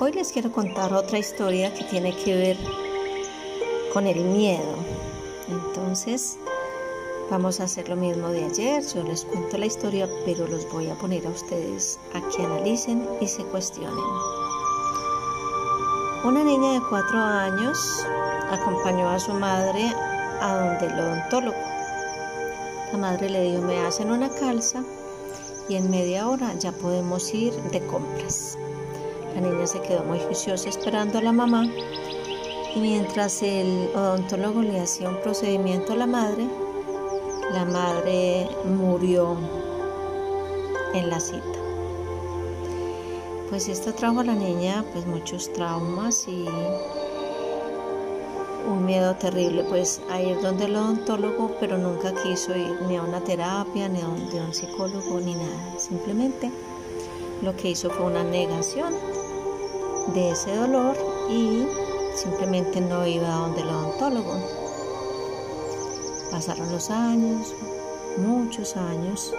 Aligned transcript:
Hoy 0.00 0.12
les 0.12 0.30
quiero 0.30 0.52
contar 0.52 0.92
otra 0.92 1.18
historia 1.18 1.74
que 1.74 1.82
tiene 1.82 2.14
que 2.14 2.32
ver 2.32 2.56
con 3.92 4.06
el 4.06 4.22
miedo. 4.26 4.76
Entonces, 5.48 6.38
vamos 7.28 7.58
a 7.58 7.64
hacer 7.64 7.88
lo 7.88 7.96
mismo 7.96 8.28
de 8.28 8.44
ayer. 8.44 8.84
Yo 8.94 9.02
les 9.02 9.24
cuento 9.24 9.58
la 9.58 9.66
historia, 9.66 10.08
pero 10.24 10.46
los 10.46 10.70
voy 10.70 10.88
a 10.88 10.94
poner 10.94 11.26
a 11.26 11.30
ustedes 11.30 11.98
a 12.14 12.20
que 12.28 12.44
analicen 12.44 13.08
y 13.20 13.26
se 13.26 13.42
cuestionen. 13.42 14.04
Una 16.22 16.44
niña 16.44 16.74
de 16.74 16.82
cuatro 16.88 17.18
años 17.18 18.06
acompañó 18.52 19.08
a 19.08 19.18
su 19.18 19.34
madre 19.34 19.92
a 20.40 20.78
donde 20.78 20.86
el 20.86 21.00
odontólogo. 21.00 21.58
La 22.92 22.98
madre 22.98 23.30
le 23.30 23.42
dijo, 23.42 23.62
me 23.62 23.80
hacen 23.80 24.12
una 24.12 24.28
calza 24.28 24.84
y 25.68 25.74
en 25.74 25.90
media 25.90 26.28
hora 26.28 26.54
ya 26.54 26.70
podemos 26.70 27.34
ir 27.34 27.52
de 27.72 27.84
compras. 27.84 28.56
La 29.34 29.40
niña 29.40 29.66
se 29.66 29.80
quedó 29.80 30.02
muy 30.04 30.18
juiciosa 30.20 30.68
esperando 30.68 31.18
a 31.18 31.22
la 31.22 31.32
mamá 31.32 31.66
y 32.74 32.80
mientras 32.80 33.42
el 33.42 33.90
odontólogo 33.94 34.62
le 34.62 34.80
hacía 34.80 35.08
un 35.08 35.20
procedimiento 35.20 35.92
a 35.92 35.96
la 35.96 36.06
madre, 36.06 36.46
la 37.52 37.64
madre 37.64 38.48
murió 38.64 39.36
en 40.94 41.10
la 41.10 41.20
cita. 41.20 41.42
Pues 43.48 43.68
esto 43.68 43.94
trajo 43.94 44.20
a 44.20 44.24
la 44.24 44.34
niña 44.34 44.84
pues 44.92 45.06
muchos 45.06 45.52
traumas 45.52 46.28
y 46.28 46.46
un 48.68 48.84
miedo 48.84 49.14
terrible 49.16 49.64
pues 49.64 50.02
a 50.10 50.20
ir 50.20 50.40
donde 50.42 50.66
el 50.66 50.76
odontólogo, 50.76 51.56
pero 51.58 51.78
nunca 51.78 52.12
quiso 52.22 52.54
ir 52.54 52.82
ni 52.86 52.96
a 52.96 53.02
una 53.02 53.20
terapia, 53.20 53.88
ni 53.88 54.02
a 54.02 54.08
un, 54.08 54.20
un 54.20 54.54
psicólogo, 54.54 55.20
ni 55.20 55.34
nada. 55.34 55.78
Simplemente 55.78 56.50
lo 57.42 57.56
que 57.56 57.70
hizo 57.70 57.90
fue 57.90 58.06
una 58.06 58.24
negación 58.24 58.94
de 60.14 60.30
ese 60.30 60.54
dolor 60.54 60.96
y 61.28 61.66
simplemente 62.16 62.80
no 62.80 63.06
iba 63.06 63.28
a 63.28 63.40
donde 63.40 63.62
el 63.62 63.68
odontólogo. 63.68 64.34
Pasaron 66.30 66.70
los 66.72 66.90
años, 66.90 67.54
muchos 68.18 68.76
años, 68.76 69.32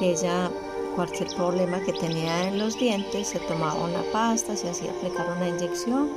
ella 0.00 0.50
cualquier 0.94 1.28
problema 1.34 1.80
que 1.80 1.92
tenía 1.92 2.48
en 2.48 2.58
los 2.58 2.78
dientes 2.78 3.28
se 3.28 3.38
tomaba 3.40 3.84
una 3.84 4.02
pasta, 4.12 4.56
se 4.56 4.68
hacía 4.68 4.90
aplicar 4.90 5.26
una 5.36 5.48
inyección, 5.48 6.10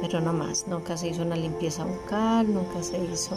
pero 0.00 0.20
no 0.20 0.32
más, 0.32 0.66
nunca 0.66 0.96
se 0.96 1.08
hizo 1.08 1.22
una 1.22 1.36
limpieza 1.36 1.84
bucal, 1.84 2.52
nunca 2.52 2.82
se 2.82 2.98
hizo 2.98 3.36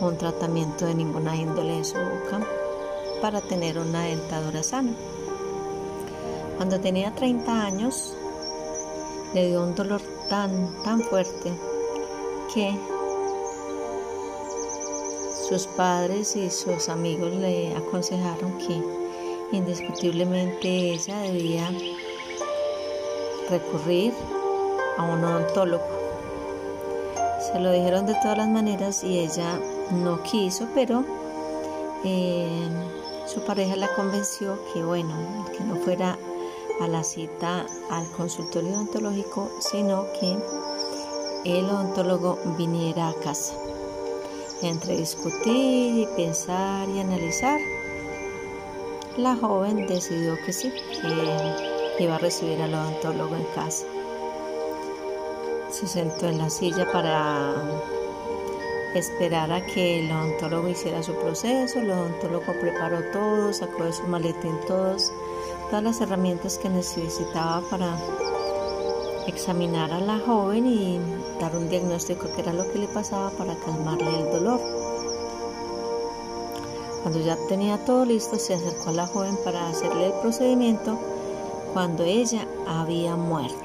un 0.00 0.16
tratamiento 0.16 0.86
de 0.86 0.94
ninguna 0.94 1.36
índole 1.36 1.78
en 1.78 1.84
su 1.84 1.96
boca 1.96 2.46
para 3.20 3.40
tener 3.40 3.78
una 3.78 4.04
dentadura 4.04 4.62
sana. 4.62 4.92
Cuando 6.58 6.80
tenía 6.80 7.14
30 7.14 7.64
años, 7.64 8.14
le 9.32 9.46
dio 9.46 9.62
un 9.62 9.76
dolor 9.76 10.02
tan, 10.28 10.82
tan 10.82 11.00
fuerte 11.02 11.52
que 12.52 12.76
sus 15.48 15.68
padres 15.68 16.34
y 16.34 16.50
sus 16.50 16.88
amigos 16.88 17.32
le 17.32 17.76
aconsejaron 17.76 18.58
que 18.58 18.82
indiscutiblemente 19.56 20.94
ella 20.94 21.20
debía 21.20 21.70
recurrir 23.48 24.12
a 24.96 25.04
un 25.04 25.22
odontólogo. 25.22 25.84
Se 27.52 27.60
lo 27.60 27.70
dijeron 27.70 28.04
de 28.04 28.14
todas 28.14 28.36
las 28.36 28.48
maneras 28.48 29.04
y 29.04 29.20
ella 29.20 29.60
no 29.92 30.24
quiso, 30.24 30.66
pero 30.74 31.04
eh, 32.04 32.68
su 33.26 33.42
pareja 33.42 33.76
la 33.76 33.94
convenció 33.94 34.58
que 34.74 34.82
bueno, 34.82 35.46
que 35.56 35.62
no 35.62 35.76
fuera 35.76 36.18
a 36.80 36.88
la 36.88 37.02
cita 37.02 37.66
al 37.90 38.08
consultorio 38.12 38.70
odontológico, 38.70 39.50
sino 39.60 40.06
que 40.18 40.36
el 41.44 41.64
odontólogo 41.64 42.38
viniera 42.56 43.08
a 43.08 43.14
casa. 43.14 43.54
Entre 44.62 44.96
discutir 44.96 45.98
y 46.00 46.06
pensar 46.16 46.88
y 46.88 47.00
analizar, 47.00 47.60
la 49.16 49.36
joven 49.36 49.86
decidió 49.86 50.36
que 50.44 50.52
sí, 50.52 50.72
que 51.00 52.04
iba 52.04 52.16
a 52.16 52.18
recibir 52.18 52.60
al 52.62 52.74
odontólogo 52.74 53.36
en 53.36 53.44
casa. 53.54 53.86
Se 55.70 55.86
sentó 55.86 56.26
en 56.26 56.38
la 56.38 56.50
silla 56.50 56.90
para 56.92 57.54
esperar 58.94 59.52
a 59.52 59.64
que 59.64 60.00
el 60.00 60.10
odontólogo 60.10 60.68
hiciera 60.68 61.02
su 61.02 61.14
proceso. 61.14 61.80
El 61.80 61.90
odontólogo 61.90 62.52
preparó 62.60 63.02
todo, 63.12 63.52
sacó 63.52 63.84
de 63.84 63.92
su 63.92 64.04
maletín 64.04 64.58
todos 64.66 65.12
todas 65.68 65.82
las 65.82 66.00
herramientas 66.00 66.58
que 66.58 66.68
necesitaba 66.68 67.62
para 67.68 67.96
examinar 69.26 69.92
a 69.92 70.00
la 70.00 70.18
joven 70.18 70.66
y 70.66 70.98
dar 71.40 71.54
un 71.54 71.68
diagnóstico 71.68 72.30
que 72.34 72.40
era 72.40 72.52
lo 72.52 72.70
que 72.72 72.78
le 72.78 72.88
pasaba 72.88 73.30
para 73.30 73.54
calmarle 73.56 74.08
el 74.18 74.30
dolor. 74.30 74.60
Cuando 77.02 77.20
ya 77.20 77.36
tenía 77.48 77.84
todo 77.84 78.04
listo, 78.04 78.36
se 78.38 78.54
acercó 78.54 78.90
a 78.90 78.92
la 78.92 79.06
joven 79.06 79.38
para 79.44 79.68
hacerle 79.68 80.06
el 80.06 80.12
procedimiento 80.14 80.98
cuando 81.72 82.04
ella 82.04 82.46
había 82.66 83.16
muerto. 83.16 83.56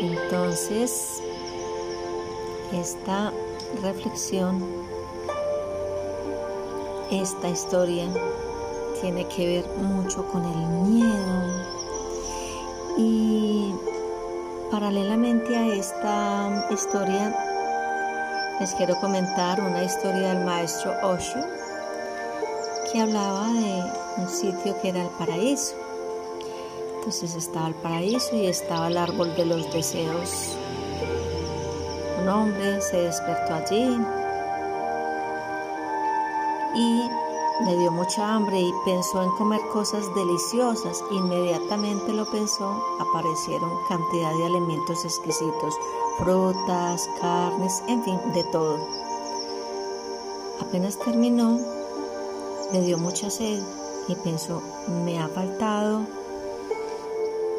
Entonces, 0.00 1.20
esta 2.72 3.32
reflexión, 3.82 4.64
esta 7.10 7.48
historia 7.48 8.06
tiene 9.00 9.26
que 9.28 9.46
ver 9.46 9.66
mucho 9.78 10.26
con 10.26 10.44
el 10.44 10.66
miedo. 10.88 11.64
Y 12.96 13.74
paralelamente 14.70 15.56
a 15.56 15.66
esta 15.68 16.66
historia, 16.70 17.34
les 18.60 18.74
quiero 18.74 18.98
comentar 19.00 19.60
una 19.60 19.84
historia 19.84 20.34
del 20.34 20.44
maestro 20.44 20.92
Osho 21.02 21.40
que 22.92 23.00
hablaba 23.00 23.46
de 23.52 23.82
un 24.16 24.28
sitio 24.28 24.80
que 24.80 24.88
era 24.88 25.02
el 25.02 25.10
paraíso. 25.10 25.74
Entonces 26.96 27.34
estaba 27.36 27.68
el 27.68 27.74
paraíso 27.74 28.36
y 28.36 28.46
estaba 28.46 28.88
el 28.88 28.96
árbol 28.96 29.34
de 29.36 29.46
los 29.46 29.72
deseos. 29.72 30.56
Un 32.20 32.28
hombre 32.28 32.80
se 32.80 33.02
despertó 33.02 33.54
allí 33.54 33.96
y 36.74 37.27
le 37.64 37.76
dio 37.76 37.90
mucha 37.90 38.34
hambre 38.34 38.60
y 38.60 38.72
pensó 38.84 39.22
en 39.22 39.30
comer 39.32 39.60
cosas 39.72 40.14
deliciosas. 40.14 41.02
Inmediatamente 41.10 42.12
lo 42.12 42.24
pensó, 42.30 42.82
aparecieron 43.00 43.70
cantidad 43.88 44.32
de 44.36 44.46
alimentos 44.46 45.04
exquisitos, 45.04 45.74
frutas, 46.18 47.08
carnes, 47.20 47.82
en 47.88 48.02
fin, 48.04 48.18
de 48.32 48.44
todo. 48.44 48.78
Apenas 50.60 50.98
terminó, 50.98 51.58
le 52.72 52.80
dio 52.82 52.98
mucha 52.98 53.28
sed 53.30 53.60
y 54.06 54.14
pensó, 54.14 54.62
me 55.04 55.18
ha 55.18 55.28
faltado 55.28 56.02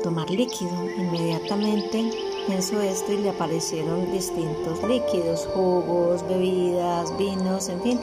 tomar 0.03 0.29
líquido. 0.29 0.71
Inmediatamente 0.97 2.11
pensó 2.47 2.81
esto 2.81 3.11
y 3.11 3.17
le 3.17 3.29
aparecieron 3.31 4.11
distintos 4.11 4.81
líquidos, 4.83 5.45
jugos, 5.53 6.25
bebidas, 6.27 7.15
vinos, 7.17 7.67
en 7.67 7.81
fin 7.81 7.99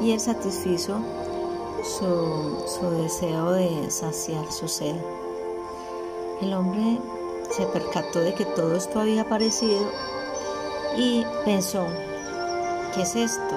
y 0.00 0.12
él 0.12 0.20
satisfizo 0.20 0.96
su, 1.82 2.90
deseo 3.02 3.52
de 3.52 3.90
saciar 3.90 4.50
su 4.52 4.68
sed. 4.68 4.96
El 6.40 6.54
hombre 6.54 6.98
se 7.50 7.66
percató 7.66 8.20
de 8.20 8.34
que 8.34 8.44
todo 8.44 8.74
esto 8.74 9.00
había 9.00 9.22
aparecido 9.22 9.80
y 10.96 11.24
pensó, 11.44 11.86
¿qué 12.94 13.02
es 13.02 13.16
esto? 13.16 13.54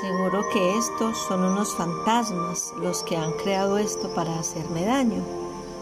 Seguro 0.00 0.42
que 0.52 0.78
estos 0.78 1.18
son 1.28 1.44
unos 1.44 1.74
fantasmas 1.76 2.72
los 2.78 3.02
que 3.02 3.16
han 3.16 3.32
creado 3.32 3.78
esto 3.78 4.08
para 4.14 4.38
hacerme 4.38 4.84
daño. 4.84 5.22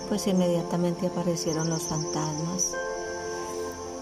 Pues 0.09 0.27
inmediatamente 0.27 1.07
aparecieron 1.07 1.71
los 1.71 1.83
fantasmas. 1.85 2.75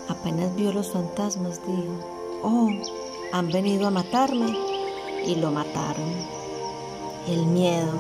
Apenas 0.09 0.55
vio 0.57 0.73
los 0.73 0.91
fantasmas, 0.91 1.61
dijo, 1.67 1.93
oh, 2.43 2.71
han 3.33 3.51
venido 3.51 3.87
a 3.87 3.91
matarme 3.91 4.57
y 5.27 5.35
lo 5.35 5.51
mataron. 5.51 6.39
El 7.27 7.47
miedo. 7.47 7.93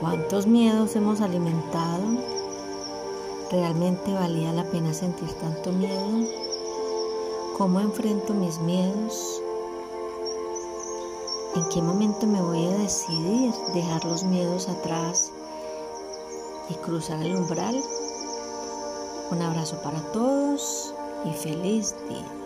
¿Cuántos 0.00 0.46
miedos 0.46 0.94
hemos 0.94 1.20
alimentado? 1.20 2.04
¿Realmente 3.50 4.12
valía 4.12 4.52
la 4.52 4.64
pena 4.64 4.94
sentir 4.94 5.32
tanto 5.34 5.72
miedo? 5.72 6.28
¿Cómo 7.56 7.80
enfrento 7.80 8.32
mis 8.34 8.60
miedos? 8.60 9.42
¿En 11.56 11.68
qué 11.70 11.82
momento 11.82 12.26
me 12.26 12.42
voy 12.42 12.66
a 12.66 12.78
decidir 12.78 13.52
dejar 13.74 14.04
los 14.04 14.22
miedos 14.24 14.68
atrás 14.68 15.32
y 16.68 16.74
cruzar 16.74 17.22
el 17.22 17.34
umbral? 17.34 17.82
Un 19.30 19.42
abrazo 19.42 19.80
para 19.82 20.00
todos 20.12 20.94
y 21.24 21.32
feliz 21.32 21.94
día. 22.08 22.45